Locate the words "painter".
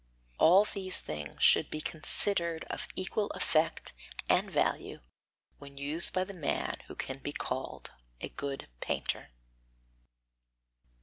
8.79-9.29